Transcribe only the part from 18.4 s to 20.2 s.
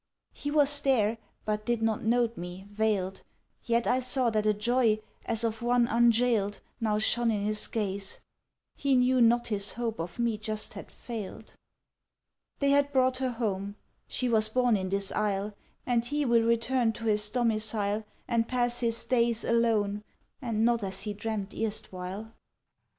pass his days Alone,